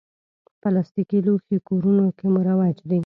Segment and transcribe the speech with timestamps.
[0.61, 2.99] پلاستيکي لوښي کورونو کې مروج دي.